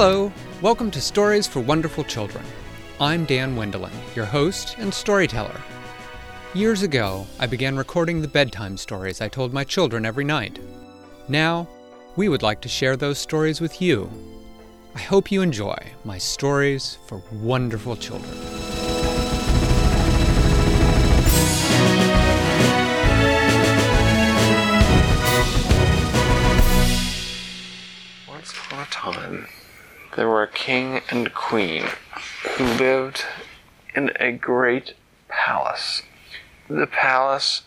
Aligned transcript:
Hello, 0.00 0.32
welcome 0.62 0.92
to 0.92 1.00
Stories 1.00 1.48
for 1.48 1.58
Wonderful 1.58 2.04
Children. 2.04 2.44
I'm 3.00 3.24
Dan 3.24 3.56
Wendelin, 3.56 3.90
your 4.14 4.26
host 4.26 4.76
and 4.78 4.94
storyteller. 4.94 5.60
Years 6.54 6.82
ago, 6.82 7.26
I 7.40 7.48
began 7.48 7.76
recording 7.76 8.22
the 8.22 8.28
bedtime 8.28 8.76
stories 8.76 9.20
I 9.20 9.26
told 9.26 9.52
my 9.52 9.64
children 9.64 10.06
every 10.06 10.22
night. 10.22 10.60
Now, 11.26 11.66
we 12.14 12.28
would 12.28 12.44
like 12.44 12.60
to 12.60 12.68
share 12.68 12.96
those 12.96 13.18
stories 13.18 13.60
with 13.60 13.82
you. 13.82 14.08
I 14.94 15.00
hope 15.00 15.32
you 15.32 15.42
enjoy 15.42 15.76
my 16.04 16.16
stories 16.16 16.98
for 17.08 17.20
wonderful 17.32 17.96
children. 17.96 18.38
Once 28.28 28.52
upon 28.52 28.80
a 28.80 28.86
time, 28.92 29.48
there 30.18 30.28
were 30.28 30.42
a 30.42 30.48
king 30.48 31.00
and 31.10 31.32
queen 31.32 31.84
who 32.56 32.64
lived 32.64 33.24
in 33.94 34.10
a 34.18 34.32
great 34.32 34.94
palace. 35.28 36.02
The 36.68 36.88
palace 36.88 37.62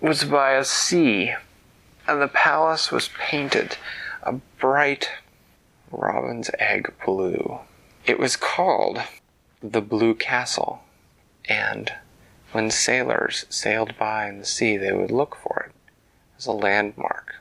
was 0.00 0.22
by 0.22 0.52
a 0.52 0.64
sea, 0.64 1.34
and 2.06 2.22
the 2.22 2.28
palace 2.28 2.92
was 2.92 3.10
painted 3.18 3.76
a 4.22 4.34
bright 4.60 5.10
robin's 5.90 6.48
egg 6.60 6.94
blue. 7.04 7.58
It 8.06 8.20
was 8.20 8.36
called 8.36 9.02
the 9.60 9.80
Blue 9.80 10.14
Castle, 10.14 10.84
and 11.48 11.92
when 12.52 12.70
sailors 12.70 13.46
sailed 13.48 13.98
by 13.98 14.28
in 14.28 14.38
the 14.38 14.46
sea, 14.46 14.76
they 14.76 14.92
would 14.92 15.10
look 15.10 15.34
for 15.34 15.66
it 15.66 15.72
as 16.38 16.46
a 16.46 16.52
landmark 16.52 17.34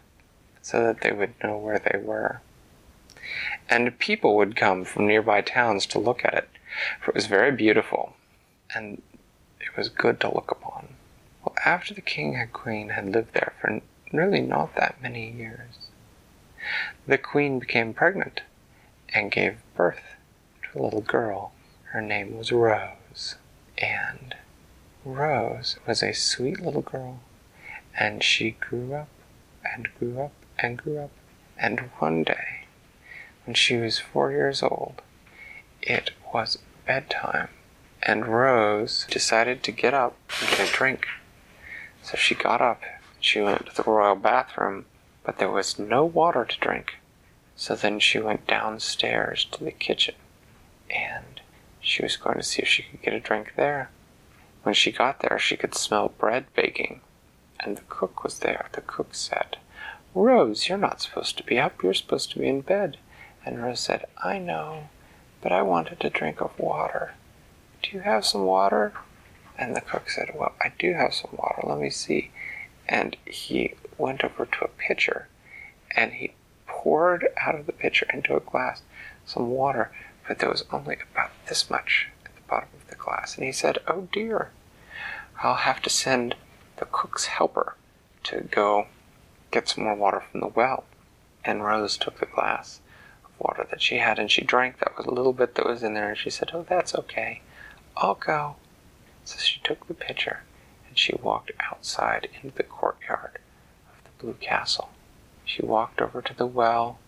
so 0.63 0.81
that 0.81 1.01
they 1.01 1.11
would 1.11 1.35
know 1.43 1.55
where 1.55 1.77
they 1.77 1.99
were. 1.99 2.41
And 3.69 3.99
people 3.99 4.35
would 4.37 4.55
come 4.55 4.85
from 4.85 5.07
nearby 5.07 5.41
towns 5.41 5.85
to 5.87 5.99
look 5.99 6.23
at 6.23 6.33
it, 6.33 6.49
for 7.01 7.11
it 7.11 7.15
was 7.15 7.27
very 7.27 7.51
beautiful, 7.51 8.15
and 8.73 9.01
it 9.59 9.75
was 9.75 9.89
good 9.89 10.19
to 10.21 10.33
look 10.33 10.51
upon. 10.51 10.95
Well, 11.43 11.55
after 11.65 11.93
the 11.93 12.01
king 12.01 12.35
and 12.35 12.51
queen 12.51 12.89
had 12.89 13.09
lived 13.09 13.33
there 13.33 13.53
for 13.59 13.81
really 14.13 14.41
not 14.41 14.75
that 14.75 15.01
many 15.01 15.29
years, 15.29 15.89
the 17.05 17.17
queen 17.17 17.59
became 17.59 17.93
pregnant 17.93 18.41
and 19.13 19.31
gave 19.31 19.57
birth 19.75 20.15
to 20.63 20.79
a 20.79 20.83
little 20.83 21.01
girl. 21.01 21.51
Her 21.91 22.01
name 22.01 22.37
was 22.37 22.51
Rose, 22.51 23.35
and 23.77 24.35
Rose 25.05 25.77
was 25.85 26.03
a 26.03 26.13
sweet 26.13 26.59
little 26.59 26.81
girl, 26.81 27.19
and 27.97 28.23
she 28.23 28.51
grew 28.51 28.93
up 28.93 29.09
and 29.63 29.87
grew 29.99 30.21
up 30.21 30.33
and 30.59 30.77
grew 30.77 30.99
up. 30.99 31.11
And 31.57 31.79
one 31.99 32.23
day, 32.23 32.56
when 33.47 33.53
she 33.53 33.77
was 33.77 33.97
four 33.97 34.29
years 34.31 34.61
old, 34.61 35.01
it 35.81 36.11
was 36.33 36.59
bedtime, 36.85 37.47
and 38.03 38.27
Rose 38.27 39.07
decided 39.09 39.63
to 39.63 39.71
get 39.71 39.93
up 39.93 40.17
and 40.41 40.49
get 40.49 40.69
a 40.69 40.71
drink. 40.73 41.07
So 42.03 42.17
she 42.17 42.35
got 42.35 42.61
up, 42.61 42.81
she 43.21 43.39
went 43.39 43.65
to 43.67 43.73
the 43.73 43.89
royal 43.89 44.15
bathroom, 44.15 44.85
but 45.23 45.37
there 45.37 45.49
was 45.49 45.79
no 45.79 46.03
water 46.03 46.43
to 46.43 46.59
drink. 46.59 46.95
So 47.55 47.73
then 47.73 48.01
she 48.01 48.19
went 48.19 48.47
downstairs 48.47 49.45
to 49.53 49.63
the 49.63 49.71
kitchen, 49.71 50.15
and 50.93 51.39
she 51.79 52.03
was 52.03 52.17
going 52.17 52.35
to 52.35 52.43
see 52.43 52.61
if 52.61 52.67
she 52.67 52.83
could 52.83 53.01
get 53.01 53.13
a 53.13 53.19
drink 53.21 53.53
there. 53.55 53.89
When 54.63 54.75
she 54.75 54.91
got 54.91 55.21
there, 55.21 55.39
she 55.39 55.55
could 55.55 55.73
smell 55.73 56.09
bread 56.09 56.47
baking, 56.53 56.99
and 57.61 57.77
the 57.77 57.83
cook 57.87 58.25
was 58.25 58.39
there. 58.39 58.67
The 58.73 58.81
cook 58.81 59.15
said, 59.15 59.55
Rose, 60.13 60.67
you're 60.67 60.77
not 60.77 61.01
supposed 61.01 61.37
to 61.37 61.45
be 61.45 61.57
up, 61.57 61.81
you're 61.81 61.93
supposed 61.93 62.31
to 62.31 62.39
be 62.39 62.47
in 62.49 62.59
bed. 62.59 62.97
And 63.47 63.63
Rose 63.63 63.79
said, 63.79 64.03
I 64.21 64.39
know, 64.39 64.89
but 65.41 65.53
I 65.53 65.61
wanted 65.61 66.03
a 66.03 66.09
drink 66.09 66.41
of 66.41 66.59
water. 66.59 67.13
Do 67.81 67.91
you 67.91 68.01
have 68.01 68.25
some 68.25 68.43
water? 68.43 68.91
And 69.57 69.73
the 69.73 69.79
cook 69.79 70.09
said, 70.09 70.33
Well, 70.35 70.53
I 70.61 70.73
do 70.77 70.95
have 70.95 71.13
some 71.13 71.31
water, 71.31 71.61
let 71.63 71.79
me 71.79 71.89
see. 71.89 72.31
And 72.89 73.15
he 73.25 73.75
went 73.97 74.25
over 74.25 74.45
to 74.45 74.65
a 74.65 74.67
pitcher 74.67 75.29
and 75.95 76.11
he 76.11 76.33
poured 76.65 77.29
out 77.37 77.55
of 77.55 77.67
the 77.67 77.71
pitcher 77.71 78.05
into 78.13 78.35
a 78.35 78.41
glass 78.41 78.81
some 79.25 79.49
water, 79.51 79.93
but 80.27 80.39
there 80.39 80.49
was 80.49 80.65
only 80.69 80.97
about 81.09 81.31
this 81.47 81.69
much 81.69 82.09
at 82.25 82.35
the 82.35 82.41
bottom 82.49 82.67
of 82.77 82.89
the 82.89 82.95
glass. 82.95 83.37
And 83.37 83.45
he 83.45 83.53
said, 83.53 83.77
Oh 83.87 84.09
dear, 84.11 84.51
I'll 85.41 85.55
have 85.55 85.81
to 85.83 85.89
send 85.89 86.35
the 86.75 86.85
cook's 86.85 87.27
helper 87.27 87.77
to 88.23 88.41
go 88.41 88.87
get 89.51 89.69
some 89.69 89.85
more 89.85 89.95
water 89.95 90.21
from 90.29 90.41
the 90.41 90.47
well. 90.47 90.83
And 91.45 91.63
Rose 91.63 91.95
took 91.95 92.19
the 92.19 92.25
glass 92.25 92.81
water 93.39 93.65
that 93.69 93.81
she 93.81 93.97
had 93.97 94.19
and 94.19 94.31
she 94.31 94.43
drank 94.43 94.79
that 94.79 94.97
was 94.97 95.05
a 95.05 95.11
little 95.11 95.33
bit 95.33 95.55
that 95.55 95.65
was 95.65 95.83
in 95.83 95.93
there 95.93 96.09
and 96.09 96.17
she 96.17 96.29
said, 96.29 96.51
Oh, 96.53 96.65
that's 96.67 96.95
okay. 96.95 97.41
I'll 97.95 98.15
go. 98.15 98.55
So 99.25 99.39
she 99.39 99.59
took 99.63 99.87
the 99.87 99.93
pitcher 99.93 100.43
and 100.87 100.97
she 100.97 101.15
walked 101.21 101.51
outside 101.59 102.29
into 102.41 102.55
the 102.55 102.63
courtyard 102.63 103.39
of 103.89 104.03
the 104.03 104.23
Blue 104.23 104.35
Castle. 104.35 104.89
She 105.45 105.63
walked 105.63 106.01
over 106.01 106.21
to 106.21 106.33
the 106.33 106.47
well 106.47 106.99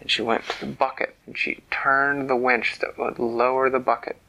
and 0.00 0.10
she 0.10 0.22
went 0.22 0.44
to 0.48 0.60
the 0.60 0.72
bucket 0.72 1.16
and 1.26 1.36
she 1.36 1.62
turned 1.70 2.28
the 2.28 2.36
winch 2.36 2.78
that 2.80 2.98
would 2.98 3.18
lower 3.18 3.68
the 3.70 3.78
bucket 3.78 4.20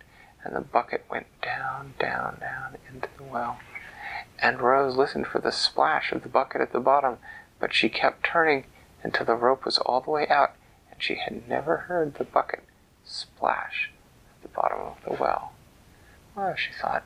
and 0.44 0.56
the 0.56 0.62
bucket 0.62 1.06
went 1.10 1.28
down, 1.42 1.94
down, 2.00 2.38
down 2.40 2.78
into 2.92 3.10
the 3.18 3.24
well. 3.24 3.60
And 4.42 4.62
Rose 4.62 4.96
listened 4.96 5.28
for 5.28 5.40
the 5.40 5.52
splash 5.52 6.12
of 6.12 6.24
the 6.24 6.30
bucket 6.30 6.62
at 6.62 6.72
the 6.72 6.80
bottom, 6.80 7.18
but 7.60 7.74
she 7.74 7.90
kept 7.90 8.24
turning 8.24 8.66
until 9.04 9.26
the 9.26 9.36
rope 9.36 9.66
was 9.66 9.78
all 9.80 10.02
the 10.02 10.12
way 10.12 10.28
out, 10.28 10.54
she 11.02 11.16
had 11.16 11.48
never 11.48 11.78
heard 11.78 12.16
the 12.16 12.24
bucket 12.24 12.64
splash 13.04 13.92
at 14.30 14.42
the 14.42 14.48
bottom 14.50 14.80
of 14.80 14.98
the 15.04 15.22
well. 15.22 15.54
Well, 16.36 16.56
she 16.56 16.72
thought, 16.74 17.04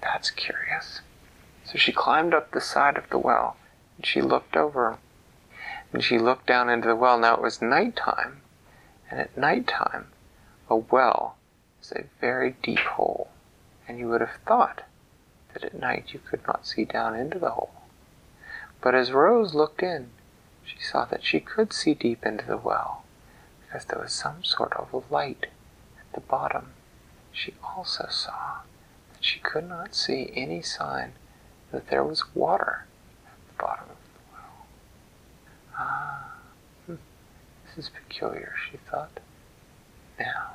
that's 0.00 0.30
curious. 0.30 1.00
So 1.64 1.78
she 1.78 1.92
climbed 1.92 2.32
up 2.34 2.52
the 2.52 2.60
side 2.60 2.96
of 2.96 3.08
the 3.10 3.18
well, 3.18 3.56
and 3.96 4.06
she 4.06 4.22
looked 4.22 4.56
over, 4.56 4.98
and 5.92 6.02
she 6.02 6.18
looked 6.18 6.46
down 6.46 6.68
into 6.68 6.88
the 6.88 6.96
well. 6.96 7.18
Now 7.18 7.34
it 7.34 7.42
was 7.42 7.60
night 7.60 7.96
time, 7.96 8.42
and 9.10 9.20
at 9.20 9.36
night 9.36 9.66
time, 9.66 10.08
a 10.68 10.76
well 10.76 11.36
is 11.80 11.92
a 11.92 12.04
very 12.20 12.56
deep 12.62 12.78
hole, 12.78 13.30
and 13.88 13.98
you 13.98 14.08
would 14.08 14.20
have 14.20 14.38
thought 14.46 14.82
that 15.52 15.64
at 15.64 15.78
night 15.78 16.12
you 16.12 16.20
could 16.20 16.46
not 16.46 16.66
see 16.66 16.84
down 16.84 17.14
into 17.16 17.38
the 17.38 17.50
hole. 17.50 17.82
But 18.80 18.94
as 18.94 19.10
Rose 19.12 19.54
looked 19.54 19.82
in, 19.82 20.10
she 20.64 20.78
saw 20.80 21.04
that 21.06 21.24
she 21.24 21.40
could 21.40 21.72
see 21.72 21.94
deep 21.94 22.26
into 22.26 22.44
the 22.44 22.56
well, 22.56 23.04
because 23.76 23.88
there 23.88 24.02
was 24.02 24.12
some 24.12 24.42
sort 24.42 24.72
of 24.72 25.10
light 25.10 25.48
at 26.00 26.14
the 26.14 26.20
bottom. 26.20 26.72
She 27.30 27.52
also 27.62 28.06
saw 28.08 28.60
that 29.12 29.22
she 29.22 29.38
could 29.38 29.68
not 29.68 29.94
see 29.94 30.32
any 30.34 30.62
sign 30.62 31.12
that 31.72 31.88
there 31.88 32.02
was 32.02 32.34
water 32.34 32.86
at 33.26 33.36
the 33.48 33.62
bottom 33.62 33.84
of 33.90 33.96
the 34.14 34.32
well. 34.32 34.66
Ah, 35.76 36.32
hmm, 36.86 36.94
this 37.66 37.84
is 37.84 37.90
peculiar, 37.90 38.54
she 38.70 38.78
thought. 38.78 39.20
Now, 40.18 40.54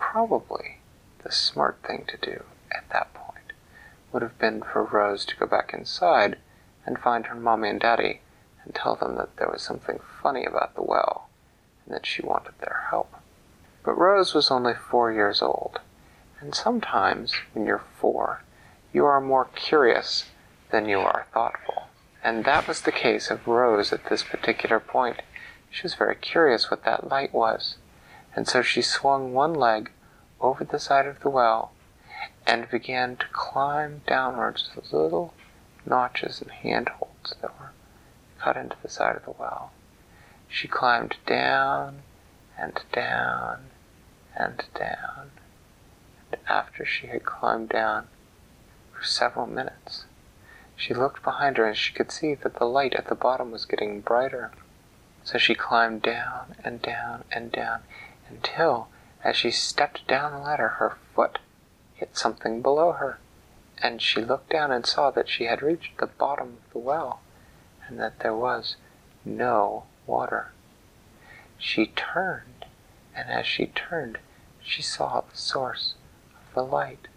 probably 0.00 0.78
the 1.22 1.30
smart 1.30 1.78
thing 1.86 2.04
to 2.08 2.16
do 2.16 2.42
at 2.72 2.90
that 2.90 3.14
point 3.14 3.52
would 4.12 4.22
have 4.22 4.40
been 4.40 4.60
for 4.60 4.82
Rose 4.82 5.24
to 5.26 5.36
go 5.36 5.46
back 5.46 5.72
inside 5.72 6.36
and 6.84 6.98
find 6.98 7.26
her 7.26 7.36
mommy 7.36 7.68
and 7.68 7.78
daddy 7.78 8.22
and 8.64 8.74
tell 8.74 8.96
them 8.96 9.14
that 9.18 9.36
there 9.36 9.48
was 9.48 9.62
something 9.62 10.00
funny 10.20 10.44
about 10.44 10.74
the 10.74 10.82
well 10.82 11.29
that 11.90 12.06
she 12.06 12.22
wanted 12.22 12.54
their 12.58 12.86
help. 12.90 13.12
But 13.84 13.98
Rose 13.98 14.34
was 14.34 14.50
only 14.50 14.74
four 14.74 15.12
years 15.12 15.42
old, 15.42 15.80
and 16.40 16.54
sometimes 16.54 17.34
when 17.52 17.66
you're 17.66 17.84
four, 17.98 18.42
you 18.92 19.04
are 19.06 19.20
more 19.20 19.46
curious 19.54 20.26
than 20.70 20.88
you 20.88 21.00
are 21.00 21.26
thoughtful. 21.32 21.84
And 22.22 22.44
that 22.44 22.68
was 22.68 22.82
the 22.82 22.92
case 22.92 23.30
of 23.30 23.46
Rose 23.46 23.92
at 23.92 24.06
this 24.06 24.22
particular 24.22 24.80
point. 24.80 25.22
She 25.70 25.82
was 25.84 25.94
very 25.94 26.16
curious 26.16 26.70
what 26.70 26.84
that 26.84 27.08
light 27.08 27.32
was, 27.32 27.76
and 28.34 28.46
so 28.46 28.62
she 28.62 28.82
swung 28.82 29.32
one 29.32 29.54
leg 29.54 29.90
over 30.40 30.64
the 30.64 30.78
side 30.78 31.06
of 31.06 31.20
the 31.20 31.30
well 31.30 31.72
and 32.46 32.68
began 32.70 33.16
to 33.16 33.26
climb 33.32 34.02
downwards 34.06 34.70
the 34.74 34.96
little 34.96 35.34
notches 35.86 36.42
and 36.42 36.50
handholds 36.50 37.34
that 37.40 37.58
were 37.58 37.70
cut 38.38 38.56
into 38.56 38.76
the 38.82 38.88
side 38.88 39.16
of 39.16 39.24
the 39.24 39.34
well. 39.38 39.72
She 40.50 40.68
climbed 40.68 41.16
down 41.26 42.02
and 42.58 42.80
down 42.92 43.70
and 44.36 44.62
down, 44.74 45.30
and 46.30 46.40
after 46.46 46.84
she 46.84 47.06
had 47.06 47.24
climbed 47.24 47.70
down 47.70 48.08
for 48.92 49.02
several 49.04 49.46
minutes, 49.46 50.04
she 50.76 50.92
looked 50.92 51.22
behind 51.22 51.56
her 51.56 51.64
and 51.64 51.76
she 51.76 51.94
could 51.94 52.10
see 52.10 52.34
that 52.34 52.56
the 52.56 52.66
light 52.66 52.94
at 52.94 53.06
the 53.06 53.14
bottom 53.14 53.50
was 53.50 53.64
getting 53.64 54.00
brighter. 54.00 54.52
So 55.24 55.38
she 55.38 55.54
climbed 55.54 56.02
down 56.02 56.56
and 56.64 56.82
down 56.82 57.24
and 57.30 57.52
down 57.52 57.82
until, 58.28 58.88
as 59.22 59.36
she 59.36 59.50
stepped 59.50 60.06
down 60.06 60.32
the 60.32 60.38
ladder, 60.38 60.68
her 60.68 60.98
foot 61.14 61.38
hit 61.94 62.16
something 62.16 62.60
below 62.60 62.92
her 62.92 63.18
and 63.82 64.02
she 64.02 64.20
looked 64.20 64.50
down 64.50 64.70
and 64.70 64.84
saw 64.84 65.10
that 65.10 65.28
she 65.28 65.44
had 65.44 65.62
reached 65.62 65.98
the 65.98 66.06
bottom 66.06 66.58
of 66.64 66.72
the 66.72 66.78
well, 66.78 67.20
and 67.86 67.98
that 67.98 68.20
there 68.20 68.34
was 68.34 68.76
no 69.24 69.84
water. 70.10 70.50
She 71.58 71.86
turned 71.86 72.66
and 73.14 73.28
as 73.30 73.46
she 73.46 73.66
turned, 73.66 74.18
she 74.62 74.82
saw 74.82 75.20
the 75.20 75.36
source 75.36 75.94
of 76.34 76.54
the 76.54 76.62
light. 76.64 77.08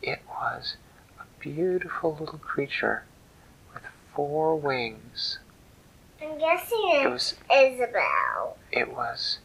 It 0.00 0.20
was 0.28 0.76
a 1.20 1.24
beautiful 1.40 2.16
little 2.18 2.38
creature 2.38 3.04
with 3.72 3.82
four 4.14 4.56
wings. 4.56 5.38
I'm 6.20 6.38
guessing 6.38 6.78
It 6.94 7.06
it's 7.06 7.10
was 7.10 7.34
Isabel. 7.52 8.56
it 8.70 8.92
was 8.92 9.38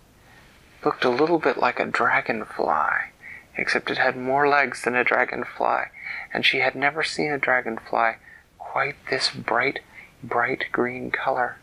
looked 0.84 1.04
a 1.04 1.10
little 1.10 1.40
bit 1.40 1.58
like 1.58 1.80
a 1.80 1.86
dragonfly, 1.86 3.12
except 3.58 3.90
it 3.90 3.98
had 3.98 4.16
more 4.16 4.48
legs 4.48 4.84
than 4.84 4.96
a 4.96 5.04
dragonfly, 5.04 5.86
and 6.34 6.46
she 6.46 6.60
had 6.60 6.76
never 6.76 7.04
seen 7.04 7.32
a 7.32 7.38
dragonfly 7.38 8.14
quite 8.58 8.96
this 9.10 9.30
bright, 9.32 9.80
bright 10.24 10.66
green 10.72 11.12
color. 11.12 11.58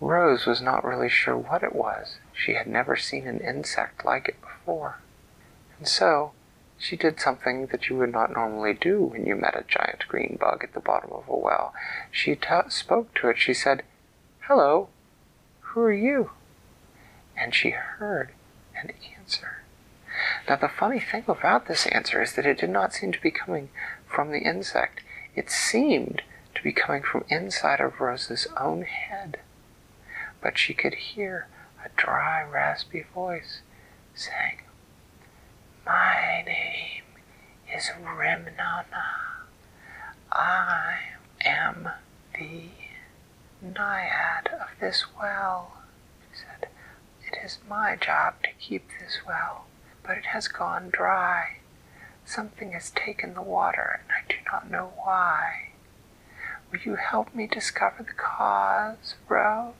Rose 0.00 0.46
was 0.46 0.60
not 0.60 0.84
really 0.84 1.08
sure 1.08 1.36
what 1.36 1.62
it 1.62 1.74
was. 1.74 2.18
She 2.32 2.54
had 2.54 2.66
never 2.66 2.96
seen 2.96 3.26
an 3.26 3.40
insect 3.40 4.04
like 4.04 4.28
it 4.28 4.40
before. 4.40 4.98
And 5.78 5.88
so 5.88 6.32
she 6.78 6.96
did 6.96 7.18
something 7.18 7.66
that 7.66 7.88
you 7.88 7.96
would 7.96 8.12
not 8.12 8.32
normally 8.32 8.74
do 8.74 9.02
when 9.02 9.26
you 9.26 9.34
met 9.34 9.56
a 9.56 9.64
giant 9.66 10.06
green 10.06 10.38
bug 10.40 10.62
at 10.62 10.74
the 10.74 10.80
bottom 10.80 11.10
of 11.12 11.28
a 11.28 11.36
well. 11.36 11.74
She 12.12 12.36
t- 12.36 12.46
spoke 12.68 13.12
to 13.14 13.28
it. 13.28 13.38
She 13.38 13.52
said, 13.52 13.82
Hello, 14.42 14.88
who 15.60 15.80
are 15.80 15.92
you? 15.92 16.30
And 17.36 17.54
she 17.54 17.70
heard 17.70 18.30
an 18.80 18.92
answer. 19.18 19.62
Now, 20.48 20.56
the 20.56 20.68
funny 20.68 21.00
thing 21.00 21.24
about 21.26 21.66
this 21.66 21.86
answer 21.86 22.22
is 22.22 22.34
that 22.34 22.46
it 22.46 22.58
did 22.58 22.70
not 22.70 22.94
seem 22.94 23.12
to 23.12 23.20
be 23.20 23.30
coming 23.30 23.68
from 24.06 24.30
the 24.30 24.40
insect. 24.40 25.00
It 25.34 25.50
seemed 25.50 26.22
to 26.54 26.62
be 26.62 26.72
coming 26.72 27.02
from 27.02 27.24
inside 27.28 27.80
of 27.80 28.00
Rose's 28.00 28.46
own 28.56 28.82
head. 28.82 29.38
But 30.40 30.58
she 30.58 30.74
could 30.74 30.94
hear 30.94 31.48
a 31.84 31.88
dry, 31.96 32.42
raspy 32.42 33.04
voice 33.14 33.60
saying, 34.14 34.62
My 35.86 36.42
name 36.46 37.02
is 37.74 37.90
Remnana. 38.00 38.84
I 40.32 40.98
am 41.44 41.88
the 42.34 42.70
naiad 43.62 44.48
of 44.60 44.68
this 44.80 45.06
well. 45.18 45.78
She 46.30 46.40
said, 46.40 46.68
It 47.26 47.38
is 47.44 47.58
my 47.68 47.96
job 47.96 48.42
to 48.44 48.50
keep 48.58 48.88
this 49.00 49.20
well, 49.26 49.66
but 50.02 50.16
it 50.18 50.26
has 50.26 50.48
gone 50.48 50.90
dry. 50.90 51.58
Something 52.24 52.72
has 52.72 52.90
taken 52.90 53.34
the 53.34 53.42
water, 53.42 54.00
and 54.02 54.12
I 54.12 54.28
do 54.28 54.36
not 54.52 54.70
know 54.70 54.92
why. 55.02 55.70
Will 56.70 56.80
you 56.80 56.96
help 56.96 57.34
me 57.34 57.46
discover 57.46 58.02
the 58.02 58.12
cause, 58.12 59.14
Rose? 59.28 59.74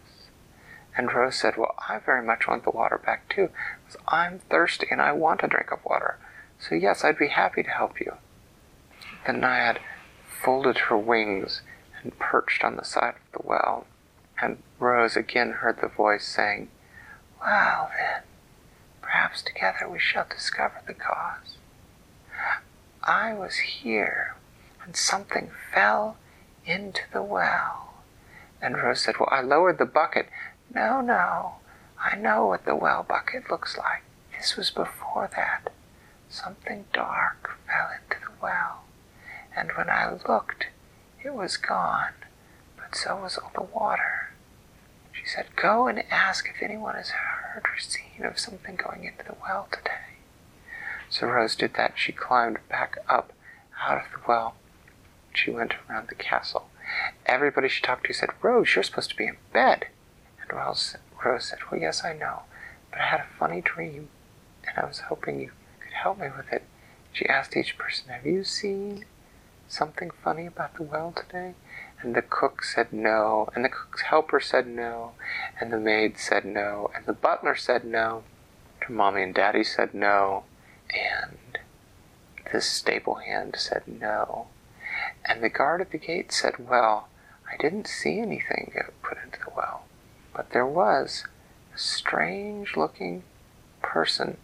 And 0.99 1.15
Rose 1.15 1.37
said, 1.37 1.57
Well, 1.57 1.77
I 1.89 2.01
very 2.01 2.27
much 2.27 2.49
want 2.49 2.65
the 2.65 2.73
water 2.73 2.99
back 2.99 3.29
too, 3.29 3.51
because 3.87 4.01
I'm 4.09 4.41
thirsty 4.41 4.89
and 4.91 5.01
I 5.01 5.13
want 5.13 5.45
a 5.45 5.47
drink 5.47 5.71
of 5.71 5.85
water. 5.85 6.19
So, 6.59 6.75
yes, 6.75 7.05
I'd 7.05 7.17
be 7.17 7.29
happy 7.29 7.63
to 7.63 7.71
help 7.71 8.01
you. 8.01 8.15
The 9.25 9.33
naiad 9.33 9.79
folded 10.27 10.79
her 10.79 10.99
wings 10.99 11.63
and 12.03 12.19
perched 12.19 12.65
on 12.65 12.75
the 12.75 12.85
side 12.85 13.15
of 13.15 13.41
the 13.41 13.49
well. 13.49 13.87
And 14.43 14.61
Rose 14.81 15.17
again 15.17 15.53
heard 15.53 15.81
the 15.81 15.87
voice 15.87 16.27
saying, 16.27 16.69
Well, 17.41 17.93
then, 17.97 18.23
perhaps 19.01 19.41
together 19.41 19.89
we 19.89 20.01
shall 20.01 20.27
discover 20.29 20.83
the 20.85 20.95
cause. 20.95 21.59
I 23.05 23.35
was 23.35 23.59
here, 23.59 24.35
and 24.85 24.97
something 24.97 25.53
fell 25.73 26.17
into 26.67 27.03
the 27.13 27.23
well. 27.23 27.89
And 28.61 28.77
Rose 28.77 29.01
said, 29.01 29.21
Well, 29.21 29.29
I 29.31 29.43
lowered 29.43 29.79
the 29.79 29.87
bucket. 29.87 30.29
No, 30.75 31.01
no, 31.01 31.55
I 32.01 32.17
know 32.17 32.47
what 32.47 32.65
the 32.65 32.77
well 32.77 33.03
bucket 33.03 33.51
looks 33.51 33.77
like. 33.77 34.03
This 34.37 34.57
was 34.57 34.71
before 34.71 35.31
that. 35.35 35.73
Something 36.29 36.85
dark 36.93 37.59
fell 37.67 37.91
into 37.91 38.25
the 38.25 38.33
well, 38.43 38.83
and 39.57 39.73
when 39.73 39.89
I 39.89 40.13
looked, 40.29 40.67
it 41.25 41.35
was 41.35 41.57
gone, 41.57 42.13
but 42.77 42.95
so 42.95 43.17
was 43.17 43.39
all 43.39 43.51
the 43.55 43.63
water. 43.63 44.31
She 45.13 45.27
said, 45.27 45.57
Go 45.57 45.87
and 45.89 46.05
ask 46.11 46.49
if 46.49 46.63
anyone 46.63 46.95
has 46.95 47.11
heard 47.11 47.63
or 47.65 47.79
seen 47.79 48.25
of 48.25 48.39
something 48.39 48.77
going 48.77 49.05
into 49.05 49.25
the 49.25 49.37
well 49.43 49.69
today. 49.73 50.19
So 51.11 51.27
Rose 51.27 51.57
did 51.57 51.75
that. 51.75 51.95
She 51.97 52.13
climbed 52.13 52.59
back 52.69 52.99
up 53.09 53.33
out 53.81 53.99
of 53.99 54.13
the 54.13 54.21
well. 54.29 54.55
She 55.35 55.51
went 55.51 55.75
around 55.89 56.09
the 56.09 56.15
castle. 56.15 56.69
Everybody 57.27 57.69
she 57.69 57.83
talked 57.83 58.07
to 58.07 58.13
said, 58.13 58.31
Rose, 58.43 58.75
you're 58.75 58.83
supposed 58.85 59.11
to 59.11 59.17
be 59.17 59.27
in 59.27 59.37
bed. 59.53 59.87
And 60.49 60.59
Rose, 60.59 60.97
said, 61.39 61.59
Well, 61.71 61.81
yes, 61.81 62.05
I 62.05 62.13
know, 62.13 62.43
but 62.91 63.01
I 63.01 63.05
had 63.05 63.21
a 63.21 63.39
funny 63.39 63.61
dream, 63.61 64.09
and 64.67 64.79
I 64.79 64.87
was 64.87 65.01
hoping 65.01 65.41
you 65.41 65.51
could 65.81 65.93
help 65.93 66.19
me 66.19 66.29
with 66.35 66.53
it. 66.53 66.63
She 67.13 67.29
asked 67.29 67.57
each 67.57 67.77
person, 67.77 68.09
Have 68.09 68.27
you 68.27 68.45
seen 68.45 69.05
something 69.69 70.11
funny 70.11 70.47
about 70.47 70.75
the 70.75 70.83
well 70.83 71.13
today? 71.13 71.55
And 72.01 72.15
the 72.15 72.23
cook 72.23 72.63
said 72.63 72.93
no, 72.93 73.49
and 73.55 73.65
the 73.65 73.69
cook's 73.69 74.03
helper 74.03 74.41
said 74.41 74.67
no, 74.67 75.13
and 75.61 75.73
the 75.73 75.79
maid 75.79 76.17
said 76.19 76.45
no, 76.45 76.91
and 76.95 77.05
the 77.07 77.13
butler 77.13 77.57
said 77.57 77.85
no, 77.85 78.23
her 78.81 78.93
mommy 78.93 79.23
and 79.23 79.35
daddy 79.35 79.65
said 79.65 79.95
no, 79.95 80.45
and 80.91 81.59
the 82.53 82.61
stable 82.61 83.17
hand 83.17 83.57
said 83.59 83.83
no. 83.87 84.47
And 85.25 85.43
the 85.43 85.49
guard 85.49 85.81
at 85.81 85.91
the 85.91 85.99
gate 85.99 86.33
said, 86.33 86.69
Well, 86.69 87.09
I 87.51 87.57
didn't 87.57 87.87
see 87.87 88.21
anything 88.21 88.71
get 88.75 89.03
put 89.03 89.19
into 89.23 89.41
the 89.41 89.51
well, 89.55 89.83
but 90.39 90.51
there 90.51 90.65
was 90.65 91.25
a 91.75 91.79
strange 91.79 92.77
looking 92.77 93.25
person 93.83 94.37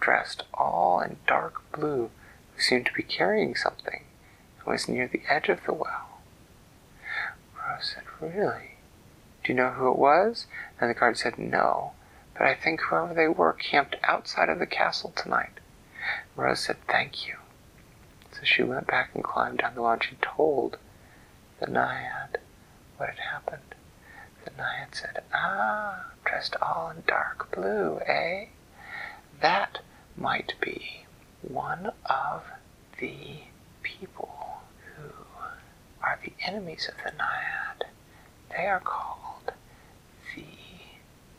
dressed 0.00 0.42
all 0.54 1.02
in 1.02 1.18
dark 1.26 1.60
blue 1.70 2.08
who 2.54 2.62
seemed 2.62 2.86
to 2.86 2.94
be 2.94 3.02
carrying 3.02 3.54
something 3.54 4.04
and 4.56 4.66
was 4.66 4.88
near 4.88 5.06
the 5.06 5.20
edge 5.28 5.50
of 5.50 5.62
the 5.66 5.74
well. 5.74 6.22
Rose 7.54 7.94
said, 7.94 8.04
Really? 8.22 8.76
Do 9.44 9.52
you 9.52 9.54
know 9.54 9.72
who 9.72 9.90
it 9.90 9.98
was? 9.98 10.46
And 10.80 10.88
the 10.88 10.94
guard 10.94 11.18
said, 11.18 11.38
No, 11.38 11.92
but 12.32 12.46
I 12.46 12.54
think 12.54 12.80
whoever 12.80 13.12
they 13.12 13.28
were 13.28 13.52
camped 13.52 13.96
outside 14.02 14.48
of 14.48 14.58
the 14.58 14.66
castle 14.66 15.12
tonight. 15.14 15.60
Rose 16.36 16.60
said, 16.60 16.78
Thank 16.88 17.26
you. 17.26 17.34
So 18.32 18.40
she 18.44 18.62
went 18.62 18.86
back 18.86 19.10
and 19.12 19.22
climbed 19.22 19.58
down 19.58 19.74
the 19.74 19.82
lawn. 19.82 19.98
and 20.08 20.22
told 20.22 20.78
the 21.60 21.66
naiad 21.66 22.38
what 22.96 23.10
had 23.10 23.18
happened. 23.18 23.74
The 24.44 24.50
naiad 24.56 24.94
said, 24.94 25.22
Ah, 25.32 26.06
dressed 26.24 26.56
all 26.60 26.90
in 26.90 27.02
dark 27.06 27.50
blue, 27.50 27.98
eh? 28.06 28.46
That 29.40 29.80
might 30.16 30.54
be 30.60 31.06
one 31.42 31.92
of 32.06 32.44
the 33.00 33.44
people 33.82 34.60
who 34.96 35.10
are 36.02 36.18
the 36.22 36.32
enemies 36.46 36.88
of 36.88 36.96
the 37.02 37.16
naiad. 37.16 37.86
They 38.50 38.66
are 38.66 38.80
called 38.80 39.52
the 40.34 40.44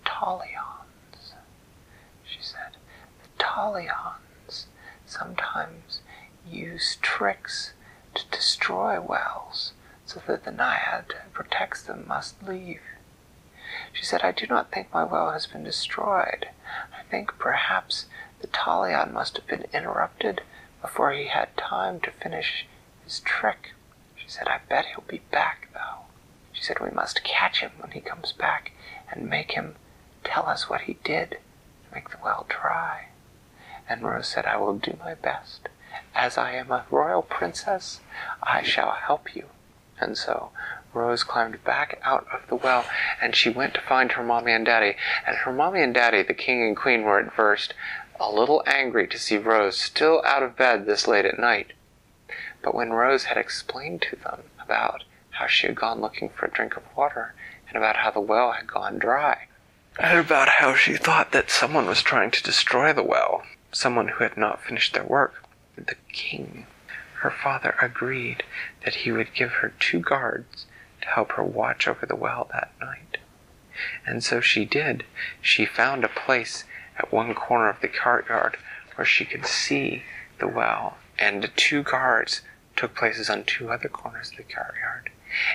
Talions. 0.04 1.34
She 2.26 2.42
said, 2.42 2.78
The 3.24 3.44
Talions 3.44 4.68
sometimes 5.06 6.02
use 6.48 6.98
tricks 7.02 7.74
to 8.16 8.26
destroy 8.32 9.00
wells 9.00 9.74
so 10.06 10.22
that 10.28 10.44
the 10.46 10.52
naiad 10.52 11.14
who 11.14 11.30
protects 11.32 11.84
them 11.84 12.06
must 12.08 12.42
leave. 12.44 12.82
She 13.94 14.04
said, 14.06 14.22
I 14.22 14.32
do 14.32 14.46
not 14.48 14.72
think 14.72 14.94
my 14.94 15.04
well 15.04 15.32
has 15.32 15.48
been 15.48 15.64
destroyed. 15.64 16.50
I 16.94 17.04
think 17.10 17.38
perhaps 17.40 18.06
the 18.42 18.48
Talion 18.48 19.12
must 19.12 19.38
have 19.38 19.48
been 19.48 19.66
interrupted 19.74 20.42
before 20.82 21.12
he 21.12 21.28
had 21.28 21.56
time 21.58 22.00
to 22.02 22.12
finish 22.12 22.68
his 23.04 23.20
trick. 23.22 23.74
She 24.16 24.30
said, 24.30 24.48
I 24.48 24.60
bet 24.70 24.86
he'll 24.86 25.04
be 25.08 25.22
back, 25.32 25.70
though. 25.74 26.06
She 26.52 26.64
said, 26.64 26.80
We 26.80 26.92
must 26.92 27.24
catch 27.24 27.62
him 27.62 27.72
when 27.80 27.92
he 27.92 28.02
comes 28.02 28.32
back 28.32 28.72
and 29.12 29.30
make 29.30 29.52
him 29.52 29.76
tell 30.24 30.46
us 30.48 30.70
what 30.70 30.82
he 30.82 30.98
did 31.04 31.32
to 31.32 31.38
make 31.96 32.10
the 32.10 32.18
well 32.24 32.46
dry. 32.50 33.08
And 33.88 34.04
Rose 34.04 34.28
said, 34.28 34.46
I 34.46 34.58
will 34.58 34.78
do 34.78 34.98
my 35.00 35.14
best. 35.14 35.70
As 36.14 36.38
I 36.38 36.52
am 36.54 36.72
a 36.72 36.86
royal 36.90 37.22
princess, 37.22 38.02
I 38.42 38.64
shall 38.64 38.92
help 38.92 39.36
you. 39.36 39.50
And 40.00 40.18
so 40.18 40.52
Rose 40.94 41.24
climbed 41.24 41.64
back 41.64 42.00
out 42.04 42.26
of 42.32 42.48
the 42.48 42.56
well 42.56 42.86
and 43.22 43.36
she 43.36 43.50
went 43.50 43.74
to 43.76 43.82
find 43.82 44.12
her 44.14 44.24
mommy 44.24 44.52
and 44.52 44.66
daddy. 44.66 44.96
And 45.26 45.38
her 45.38 45.54
mommy 45.54 45.82
and 45.82 45.94
daddy, 45.94 46.24
the 46.24 46.34
king 46.34 46.64
and 46.64 46.76
queen, 46.76 47.04
were 47.04 47.20
at 47.20 47.34
first 47.34 47.74
a 48.20 48.32
little 48.32 48.64
angry 48.66 49.08
to 49.08 49.20
see 49.20 49.38
Rose 49.38 49.78
still 49.78 50.22
out 50.26 50.44
of 50.44 50.56
bed 50.56 50.86
this 50.86 51.08
late 51.08 51.26
at 51.26 51.40
night. 51.40 51.74
But 52.62 52.74
when 52.74 52.94
Rose 52.94 53.26
had 53.26 53.38
explained 53.38 54.02
to 54.04 54.16
them 54.16 54.44
about 54.64 55.04
how 55.32 55.48
she 55.48 55.68
had 55.68 55.76
gone 55.76 56.02
looking 56.02 56.30
for 56.30 56.46
a 56.46 56.52
drink 56.52 56.78
of 56.78 56.84
water 56.96 57.36
and 57.68 57.78
about 57.78 57.98
how 57.98 58.12
the 58.12 58.20
well 58.20 58.54
had 58.54 58.68
gone 58.68 58.98
dry, 58.98 59.48
and 60.00 60.20
about 60.20 60.50
how 60.50 60.76
she 60.76 60.96
thought 60.96 61.32
that 61.32 61.50
someone 61.50 61.86
was 61.86 62.02
trying 62.02 62.32
to 62.32 62.44
destroy 62.44 62.92
the 62.92 63.04
well, 63.04 63.44
someone 63.72 64.08
who 64.10 64.24
had 64.24 64.38
not 64.38 64.64
finished 64.64 64.94
their 64.94 65.04
work, 65.04 65.44
the 65.76 65.96
king, 66.12 66.66
her 67.26 67.32
father, 67.32 67.76
agreed 67.82 68.44
that 68.84 68.94
he 68.98 69.12
would 69.12 69.34
give 69.34 69.52
her 69.54 69.74
two 69.80 70.00
guards 70.00 70.68
to 71.02 71.08
help 71.08 71.32
her 71.32 71.44
watch 71.44 71.88
over 71.88 72.06
the 72.06 72.16
well 72.16 72.48
that 72.54 72.72
night. 72.80 73.18
And 74.06 74.24
so 74.24 74.42
she 74.42 74.64
did. 74.64 75.04
She 75.42 75.66
found 75.66 76.04
a 76.04 76.08
place 76.08 76.66
at 77.00 77.12
one 77.12 77.34
corner 77.34 77.68
of 77.68 77.82
the 77.82 77.88
courtyard 77.88 78.58
where 78.94 79.06
she 79.06 79.26
could 79.26 79.48
see 79.48 80.04
the 80.38 80.48
well, 80.48 80.98
and 81.18 81.42
the 81.42 81.48
two 81.48 81.82
guards 81.82 82.42
took 82.76 82.94
places 82.94 83.28
on 83.28 83.44
two 83.44 83.72
other 83.72 83.90
corners 83.90 84.30
of 84.30 84.38
the 84.38 84.44
courtyard. 84.44 85.10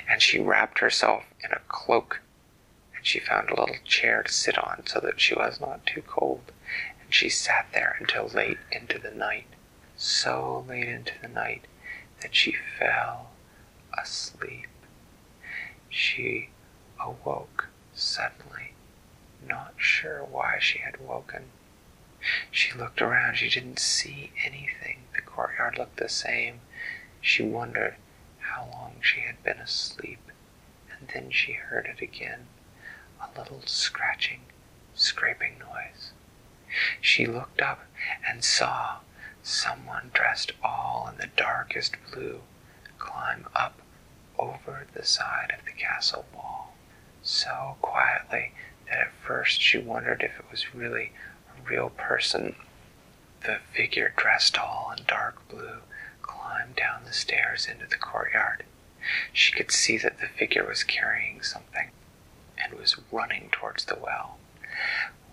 And 0.09 0.21
she 0.21 0.41
wrapped 0.41 0.81
herself 0.81 1.23
in 1.45 1.53
a 1.53 1.61
cloak, 1.69 2.21
and 2.97 3.07
she 3.07 3.21
found 3.21 3.49
a 3.49 3.61
little 3.61 3.77
chair 3.85 4.25
to 4.25 4.33
sit 4.33 4.59
on 4.59 4.83
so 4.87 4.99
that 4.99 5.21
she 5.21 5.35
was 5.35 5.61
not 5.61 5.87
too 5.87 6.03
cold. 6.03 6.51
And 7.01 7.15
she 7.15 7.29
sat 7.29 7.69
there 7.73 7.97
until 8.01 8.27
late 8.27 8.59
into 8.73 8.99
the 8.99 9.13
night, 9.13 9.47
so 10.01 10.65
late 10.67 10.89
into 10.89 11.13
the 11.21 11.29
night 11.29 11.67
that 12.23 12.35
she 12.35 12.57
fell 12.79 13.31
asleep. 14.03 14.69
She 15.91 16.49
awoke 16.99 17.69
suddenly, 17.95 18.73
not 19.47 19.75
sure 19.77 20.25
why 20.25 20.59
she 20.59 20.79
had 20.79 21.01
woken. 21.01 21.51
She 22.51 22.73
looked 22.73 23.03
around. 23.03 23.37
She 23.37 23.51
didn't 23.51 23.79
see 23.79 24.33
anything. 24.43 25.01
The 25.15 25.21
courtyard 25.21 25.77
looked 25.77 25.99
the 25.99 26.09
same. 26.09 26.61
She 27.21 27.43
wondered 27.43 27.97
how 28.39 28.69
long 28.73 28.97
she 29.03 29.21
had 29.21 29.43
been 29.43 29.59
asleep, 29.59 30.31
and 30.91 31.09
then 31.09 31.31
she 31.31 31.53
heard 31.53 31.87
it 31.87 32.03
again 32.03 32.47
a 33.21 33.39
little 33.39 33.63
scratching, 33.67 34.41
scraping 34.95 35.59
noise. 35.59 36.13
She 37.03 37.27
looked 37.27 37.61
up 37.61 37.85
and 38.27 38.43
saw 38.43 39.01
someone 39.43 40.11
dressed 40.13 40.53
all 40.63 41.09
in 41.11 41.19
the 41.19 41.29
darkest 41.37 41.97
blue 42.13 42.41
climb 42.99 43.47
up 43.55 43.81
over 44.39 44.87
the 44.95 45.05
side 45.05 45.53
of 45.59 45.65
the 45.65 45.73
castle 45.73 46.25
wall 46.35 46.73
so 47.23 47.77
quietly 47.83 48.53
that 48.89 48.99
at 48.99 49.13
first 49.27 49.61
she 49.61 49.79
wondered 49.79 50.23
if 50.23 50.39
it 50.39 50.51
was 50.51 50.75
really 50.75 51.13
a 51.49 51.69
real 51.69 51.91
person. 51.91 52.55
The 53.43 53.59
figure 53.73 54.13
dressed 54.17 54.59
all 54.59 54.93
in 54.97 55.05
dark 55.05 55.49
blue 55.49 55.81
climbed 56.23 56.77
down 56.77 57.05
the 57.05 57.13
stairs 57.13 57.67
into 57.71 57.87
the 57.87 57.97
courtyard. 57.97 58.65
She 59.33 59.53
could 59.53 59.71
see 59.71 59.97
that 59.99 60.21
the 60.21 60.29
figure 60.29 60.67
was 60.67 60.85
carrying 60.85 61.43
something 61.43 61.91
and 62.59 62.75
was 62.75 62.97
running 63.11 63.49
towards 63.51 63.85
the 63.87 63.97
well. 63.97 64.39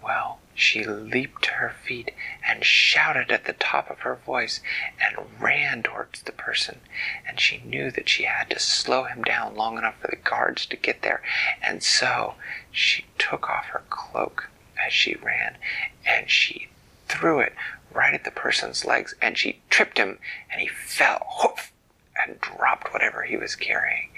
Well, 0.04 0.40
she 0.58 0.84
leaped 0.84 1.44
to 1.44 1.52
her 1.52 1.76
feet 1.84 2.12
and 2.46 2.66
shouted 2.66 3.30
at 3.30 3.46
the 3.46 3.54
top 3.54 3.92
of 3.92 4.00
her 4.00 4.16
voice 4.16 4.60
and 5.00 5.28
ran 5.40 5.84
towards 5.84 6.24
the 6.24 6.32
person. 6.32 6.80
And 7.28 7.40
she 7.40 7.62
knew 7.64 7.92
that 7.92 8.10
she 8.10 8.24
had 8.24 8.50
to 8.50 8.60
slow 8.60 9.04
him 9.04 9.22
down 9.22 9.56
long 9.56 9.78
enough 9.78 10.00
for 10.02 10.08
the 10.08 10.16
guards 10.16 10.66
to 10.66 10.76
get 10.76 11.04
there. 11.04 11.22
And 11.62 11.84
so 11.84 12.34
she 12.72 13.06
took 13.20 13.48
off 13.48 13.68
her 13.68 13.84
cloak 13.92 14.50
as 14.84 14.92
she 14.92 15.14
ran 15.14 15.58
and 16.04 16.28
she 16.28 16.70
threw 17.08 17.40
it 17.40 17.54
right 17.94 18.16
at 18.16 18.24
the 18.24 18.32
person's 18.32 18.84
legs 18.84 19.14
and 19.22 19.38
she 19.38 19.62
tripped 19.70 20.00
him 20.00 20.18
and 20.52 20.60
he 20.60 20.68
fell 20.68 21.24
hoof 21.40 21.72
and 22.20 22.42
dropped 22.42 22.92
whatever 22.92 23.22
he 23.22 23.38
was 23.38 23.56
carrying. 23.56 24.10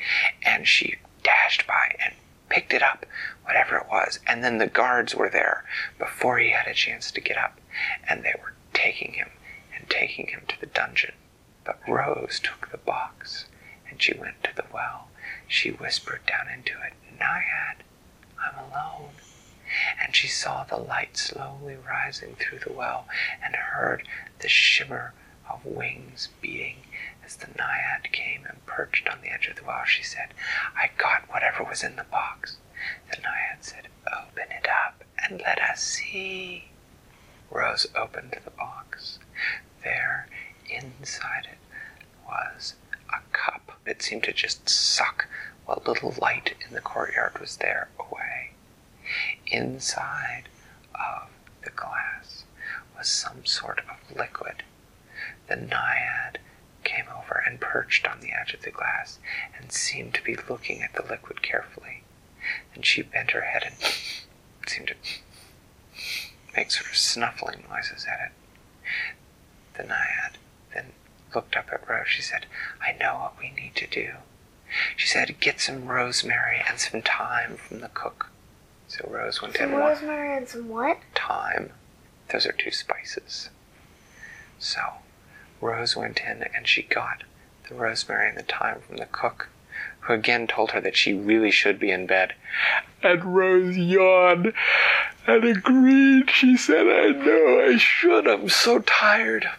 And 0.46 0.66
she 0.66 0.96
dashed 1.22 1.68
by 1.68 1.98
and 2.02 2.16
picked 2.50 2.74
it 2.74 2.84
up, 2.84 3.06
whatever 3.44 3.78
it 3.78 3.88
was. 3.90 4.20
And 4.28 4.44
then 4.44 4.58
the 4.58 4.68
guards 4.68 5.16
were 5.16 5.30
there 5.30 5.64
before 5.98 6.40
he 6.40 6.50
had 6.52 6.68
a 6.68 6.74
chance 6.74 7.12
to 7.12 7.22
get 7.22 7.38
up, 7.38 7.60
and 8.08 8.24
they 8.24 8.34
were 8.42 8.54
taking 8.74 9.14
him 9.14 9.30
and 9.76 9.90
taking 9.90 10.28
him 10.28 10.42
to 10.48 10.60
the 10.60 10.66
dungeon. 10.66 11.14
But 11.64 11.80
Rose 11.88 12.40
took 12.40 12.72
the 12.72 12.78
box, 12.78 13.46
and 13.90 14.02
she 14.02 14.14
went 14.14 14.44
to 14.44 14.56
the 14.56 14.66
well. 14.74 15.08
She 15.48 15.70
whispered 15.70 16.26
down 16.26 16.48
into 16.54 16.74
it, 16.82 16.94
Naiad, 17.20 17.84
I'm 18.40 18.58
alone. 18.58 19.12
And 20.02 20.16
she 20.16 20.28
saw 20.28 20.64
the 20.64 20.78
light 20.78 21.16
slowly 21.18 21.76
rising 21.76 22.36
through 22.36 22.60
the 22.60 22.74
well 22.74 23.08
and 23.44 23.56
heard 23.56 24.08
the 24.40 24.48
shimmer 24.48 25.14
of 25.50 25.66
wings 25.66 26.30
beating 26.42 26.78
as 27.30 27.36
the 27.36 27.48
naiad 27.60 28.12
came 28.12 28.44
and 28.50 28.66
perched 28.66 29.08
on 29.08 29.22
the 29.22 29.32
edge 29.32 29.46
of 29.48 29.56
the 29.56 29.64
well, 29.64 29.84
she 29.86 30.02
said, 30.02 30.34
I 30.76 30.90
got 30.98 31.30
whatever 31.30 31.64
was 31.64 31.84
in 31.84 31.96
the 31.96 32.04
box. 32.06 32.58
The 33.12 33.22
naiad 33.22 33.60
said, 33.64 33.88
Open 34.08 34.50
it 34.50 34.68
up 34.68 35.04
and 35.24 35.40
let 35.40 35.62
us 35.62 35.84
see. 35.84 36.70
Rose 37.52 37.86
opened 37.96 38.36
the 38.44 38.50
box. 38.50 39.20
There, 39.84 40.28
inside 40.72 41.48
it, 41.52 41.60
was 42.28 42.74
a 43.14 43.20
cup. 43.32 43.74
It 43.86 44.02
seemed 44.02 44.24
to 44.24 44.34
just 44.34 44.68
suck 44.68 45.28
what 45.66 45.88
little 45.88 46.16
light 46.20 46.56
in 46.68 46.74
the 46.74 46.82
courtyard 46.82 47.38
was 47.40 47.58
there 47.58 47.90
away. 48.00 48.54
Inside 49.46 50.46
of 50.96 51.30
the 51.64 51.70
glass 51.70 52.46
was 52.98 53.08
some 53.08 53.46
sort 53.46 53.82
of 53.88 54.18
liquid. 54.18 54.64
The 55.48 55.58
naiad 55.58 56.40
came 56.90 57.06
over 57.16 57.44
and 57.46 57.60
perched 57.60 58.08
on 58.08 58.20
the 58.22 58.32
edge 58.34 58.54
of 58.54 58.64
the 58.64 58.72
glass 58.72 59.20
and 59.58 59.72
seemed 59.72 60.14
to 60.16 60.24
be 60.24 60.36
looking 60.50 60.82
at 60.82 60.94
the 60.94 61.04
liquid 61.10 61.42
carefully. 61.42 62.04
Then 62.74 62.82
she 62.84 63.02
bent 63.04 63.32
her 63.32 63.42
head 63.42 63.64
and 63.64 63.76
seemed 64.68 64.88
to 64.88 64.96
make 66.56 66.72
sort 66.72 66.90
of 66.90 66.98
snuffling 66.98 67.64
noises 67.70 68.06
at 68.12 68.28
it. 68.28 68.32
The 69.78 69.84
naiad 69.84 70.38
then 70.74 70.88
looked 71.34 71.56
up 71.56 71.68
at 71.72 71.88
Rose. 71.88 72.08
She 72.08 72.22
said, 72.22 72.46
I 72.82 72.98
know 73.00 73.16
what 73.16 73.40
we 73.40 73.52
need 73.52 73.76
to 73.76 73.88
do. 73.88 74.14
She 74.96 75.08
said, 75.08 75.40
Get 75.40 75.60
some 75.62 75.86
rosemary 75.86 76.62
and 76.68 76.80
some 76.80 77.02
thyme 77.02 77.58
from 77.58 77.80
the 77.82 77.90
cook. 77.90 78.30
So 78.88 79.08
Rose 79.10 79.42
went 79.42 79.56
Some 79.58 79.72
in. 79.74 79.78
rosemary 79.78 80.36
and 80.36 80.48
some 80.48 80.68
what? 80.70 81.00
Thyme. 81.16 81.72
Those 82.32 82.46
are 82.46 82.52
two 82.52 82.72
spices. 82.72 83.50
So 84.58 84.80
Rose 85.62 85.96
went 85.96 86.22
in 86.22 86.44
and 86.56 86.68
she 86.68 86.84
got 86.84 87.24
the 87.68 87.76
rosemary 87.76 88.30
and 88.30 88.38
the 88.38 88.44
thyme 88.44 88.82
from 88.82 88.98
the 88.98 89.06
cook, 89.06 89.50
who 90.02 90.14
again 90.14 90.48
told 90.48 90.72
her 90.72 90.82
that 90.82 90.98
she 90.98 91.14
really 91.14 91.52
should 91.52 91.80
be 91.80 91.92
in 91.92 92.08
bed. 92.08 92.34
And 93.04 93.36
Rose 93.36 93.78
yawned 93.78 94.54
and 95.28 95.44
agreed. 95.44 96.30
She 96.32 96.58
said, 96.58 96.88
I 96.88 97.10
know 97.10 97.62
I 97.66 97.78
should. 97.78 98.28
I'm 98.28 98.50
so 98.50 98.80
tired. 98.80 99.50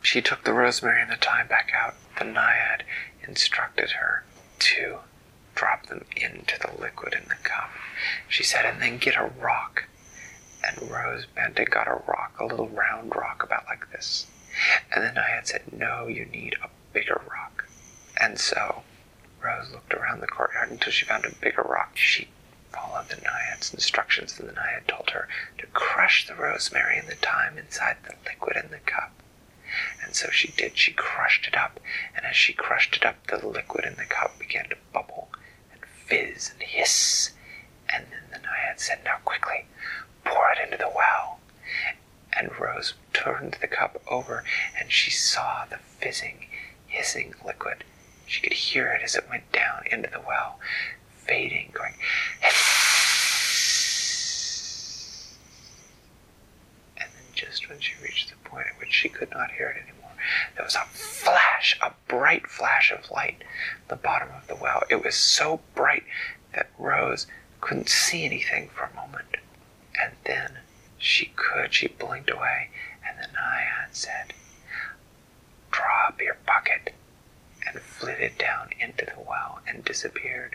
She 0.00 0.20
took 0.20 0.44
the 0.44 0.52
rosemary 0.52 1.02
and 1.02 1.10
the 1.10 1.16
thyme 1.16 1.46
back 1.46 1.70
out. 1.74 1.94
The 2.18 2.24
naiad 2.24 2.82
instructed 3.26 3.92
her 3.92 4.24
to 4.58 4.98
drop 5.54 5.86
them 5.86 6.04
into 6.16 6.58
the 6.58 6.80
liquid 6.80 7.14
in 7.14 7.28
the 7.28 7.36
cup. 7.42 7.70
She 8.28 8.42
said, 8.42 8.64
and 8.64 8.82
then 8.82 8.98
get 8.98 9.16
a 9.16 9.30
rock. 9.40 9.84
And 10.64 10.90
Rose 10.90 11.26
bent 11.26 11.58
and 11.58 11.70
got 11.70 11.88
a 11.88 12.00
rock, 12.06 12.36
a 12.40 12.46
little 12.46 12.68
round 12.68 13.14
rock 13.14 13.42
about 13.42 13.64
like 13.66 13.90
this. 13.92 14.26
And 14.92 15.04
the 15.04 15.12
naiad 15.12 15.46
said, 15.46 15.72
No, 15.72 16.06
you 16.06 16.24
need 16.26 16.56
a 16.62 16.68
bigger 16.92 17.20
rock. 17.30 17.66
And 18.20 18.38
so 18.38 18.82
Rose 19.42 19.70
looked 19.72 19.94
around 19.94 20.20
the 20.20 20.26
courtyard 20.26 20.70
until 20.70 20.92
she 20.92 21.04
found 21.04 21.24
a 21.24 21.34
bigger 21.40 21.62
rock. 21.62 21.96
She 21.96 22.28
followed 22.72 23.08
the 23.08 23.16
naiad's 23.16 23.72
instructions, 23.74 24.38
and 24.38 24.48
the 24.48 24.52
naiad 24.52 24.86
told 24.88 25.10
her 25.10 25.28
to 25.58 25.66
crush 25.68 26.26
the 26.26 26.34
rosemary 26.34 26.98
and 26.98 27.08
the 27.08 27.14
thyme 27.16 27.58
inside 27.58 27.96
the 28.04 28.14
liquid 28.24 28.56
in 28.56 28.70
the 28.70 28.78
cup. 28.78 29.12
And 30.04 30.14
so 30.14 30.30
she 30.30 30.48
did. 30.48 30.76
She 30.76 30.92
crushed 30.92 31.46
it 31.46 31.56
up, 31.56 31.80
and 32.14 32.24
as 32.26 32.36
she 32.36 32.52
crushed 32.52 32.96
it 32.96 33.04
up, 33.04 33.26
the 33.26 33.46
liquid 33.46 33.84
in 33.84 33.96
the 33.96 34.04
cup 34.04 34.38
began 34.38 34.68
to 34.68 34.76
bubble 34.92 35.28
and 35.72 35.80
fizz 36.06 36.52
and 36.52 36.62
hiss. 36.62 37.30
And 37.88 38.06
then 38.10 38.22
the 38.30 38.38
naiad 38.46 38.80
said, 38.80 39.00
Now 39.04 39.18
quickly, 39.24 39.66
pour 40.24 40.50
it 40.52 40.58
into 40.64 40.76
the 40.76 40.90
well. 40.94 41.38
And 42.34 42.50
Rose 42.58 42.94
turned 43.12 43.58
the 43.60 43.66
cup 43.68 44.00
over, 44.08 44.44
and 44.78 44.90
she 44.90 45.10
saw 45.10 45.64
the 45.66 45.78
fizzing, 45.78 46.46
hissing 46.86 47.34
liquid. 47.44 47.84
She 48.26 48.40
could 48.40 48.54
hear 48.54 48.88
it 48.88 49.02
as 49.02 49.14
it 49.14 49.28
went 49.28 49.50
down 49.52 49.82
into 49.90 50.08
the 50.10 50.20
well, 50.20 50.58
fading, 51.16 51.70
going. 51.72 51.94
And 56.96 57.10
then 57.10 57.26
just 57.34 57.68
when 57.68 57.80
she 57.80 57.94
reached 58.02 58.30
the 58.30 58.48
point 58.48 58.66
at 58.72 58.78
which 58.80 58.92
she 58.92 59.08
could 59.08 59.30
not 59.30 59.50
hear 59.52 59.68
it 59.68 59.82
anymore, 59.82 60.12
there 60.56 60.64
was 60.64 60.74
a 60.76 60.86
flash, 60.92 61.78
a 61.82 61.92
bright 62.08 62.46
flash 62.46 62.90
of 62.90 63.10
light 63.10 63.42
at 63.82 63.88
the 63.88 63.96
bottom 63.96 64.28
of 64.36 64.46
the 64.46 64.56
well. 64.56 64.82
It 64.88 65.04
was 65.04 65.14
so 65.14 65.60
bright 65.74 66.04
that 66.54 66.70
Rose 66.78 67.26
couldn't 67.60 67.88
see 67.88 68.24
anything 68.24 68.68
for 68.68 68.84
a 68.84 68.94
moment. 68.94 69.01
She 71.04 71.32
could. 71.34 71.74
She 71.74 71.88
blinked 71.88 72.30
away, 72.30 72.70
and 73.04 73.18
the 73.18 73.26
naiad 73.32 73.88
said, 73.90 74.34
Draw 75.72 76.06
up 76.06 76.20
your 76.20 76.36
bucket, 76.46 76.94
and 77.66 77.80
flitted 77.80 78.38
down 78.38 78.70
into 78.78 79.06
the 79.06 79.20
well 79.20 79.60
and 79.66 79.84
disappeared. 79.84 80.54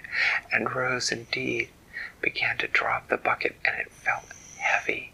And 0.49 0.73
Rose 0.73 1.11
indeed 1.11 1.67
began 2.21 2.57
to 2.59 2.67
drop 2.69 3.09
the 3.09 3.17
bucket, 3.17 3.57
and 3.65 3.77
it 3.77 3.91
felt 3.91 4.31
heavy. 4.57 5.11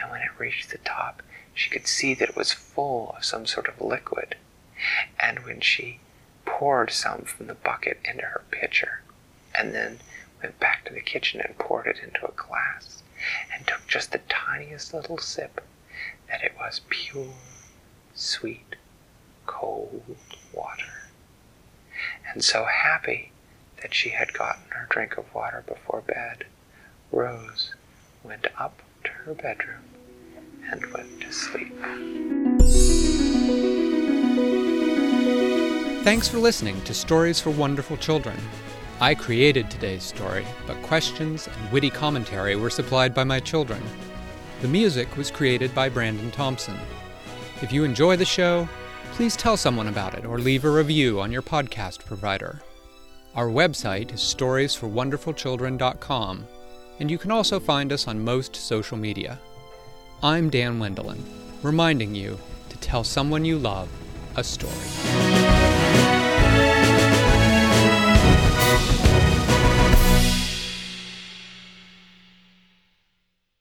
And 0.00 0.10
when 0.10 0.22
it 0.22 0.38
reached 0.38 0.70
the 0.70 0.78
top, 0.78 1.22
she 1.52 1.68
could 1.68 1.86
see 1.86 2.14
that 2.14 2.30
it 2.30 2.36
was 2.36 2.52
full 2.54 3.14
of 3.18 3.26
some 3.26 3.44
sort 3.44 3.68
of 3.68 3.78
liquid. 3.78 4.36
And 5.20 5.40
when 5.44 5.60
she 5.60 6.00
poured 6.46 6.90
some 6.90 7.24
from 7.24 7.46
the 7.46 7.54
bucket 7.54 8.00
into 8.06 8.24
her 8.24 8.42
pitcher, 8.50 9.02
and 9.54 9.74
then 9.74 10.00
went 10.42 10.58
back 10.58 10.86
to 10.86 10.94
the 10.94 11.02
kitchen 11.02 11.42
and 11.42 11.58
poured 11.58 11.86
it 11.86 11.98
into 12.02 12.26
a 12.26 12.32
glass, 12.32 13.02
and 13.54 13.66
took 13.66 13.86
just 13.86 14.12
the 14.12 14.18
tiniest 14.52 14.92
little 14.92 15.18
sip, 15.18 15.60
that 16.28 16.42
it 16.42 16.52
was 16.58 16.80
pure, 16.88 17.26
sweet, 18.14 18.76
cold 19.46 20.02
water. 20.52 21.08
And 22.32 22.42
so 22.42 22.64
happy 22.64 23.32
that 23.80 23.94
she 23.94 24.10
had 24.10 24.32
gotten 24.32 24.64
her 24.70 24.86
drink 24.90 25.16
of 25.16 25.32
water 25.34 25.64
before 25.66 26.02
bed, 26.02 26.44
Rose 27.10 27.74
went 28.22 28.46
up 28.58 28.82
to 29.04 29.10
her 29.10 29.34
bedroom 29.34 29.84
and 30.70 30.84
went 30.92 31.20
to 31.20 31.32
sleep. 31.32 31.74
Thanks 36.04 36.28
for 36.28 36.38
listening 36.38 36.80
to 36.82 36.94
Stories 36.94 37.40
for 37.40 37.50
Wonderful 37.50 37.96
Children. 37.96 38.36
I 39.00 39.14
created 39.14 39.70
today's 39.70 40.02
story, 40.02 40.44
but 40.66 40.80
questions 40.82 41.48
and 41.48 41.72
witty 41.72 41.90
commentary 41.90 42.56
were 42.56 42.70
supplied 42.70 43.14
by 43.14 43.24
my 43.24 43.40
children. 43.40 43.82
The 44.62 44.68
music 44.68 45.16
was 45.16 45.32
created 45.32 45.74
by 45.74 45.88
Brandon 45.88 46.30
Thompson. 46.30 46.78
If 47.62 47.72
you 47.72 47.82
enjoy 47.82 48.14
the 48.14 48.24
show, 48.24 48.68
please 49.10 49.34
tell 49.34 49.56
someone 49.56 49.88
about 49.88 50.14
it 50.14 50.24
or 50.24 50.38
leave 50.38 50.64
a 50.64 50.70
review 50.70 51.20
on 51.20 51.32
your 51.32 51.42
podcast 51.42 52.04
provider. 52.04 52.62
Our 53.34 53.48
website 53.48 54.14
is 54.14 54.20
storiesforwonderfulchildren.com, 54.20 56.46
and 57.00 57.10
you 57.10 57.18
can 57.18 57.32
also 57.32 57.58
find 57.58 57.92
us 57.92 58.06
on 58.06 58.24
most 58.24 58.54
social 58.54 58.96
media. 58.96 59.40
I'm 60.22 60.48
Dan 60.48 60.78
Wendelin, 60.78 61.24
reminding 61.64 62.14
you 62.14 62.38
to 62.68 62.76
tell 62.76 63.02
someone 63.02 63.44
you 63.44 63.58
love 63.58 63.88
a 64.36 64.44
story. 64.44 65.41